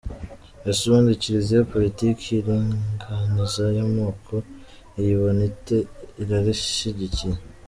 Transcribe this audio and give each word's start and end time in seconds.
Ese 0.69 0.81
ubundi 0.85 1.19
Kiliziya 1.21 1.69
politiki 1.73 2.23
y’iringaniza 2.29 3.63
y’amoko 3.77 4.33
iyibona 4.99 5.41
ite, 5.51 5.77
irarishyigikiye”? 6.21 7.37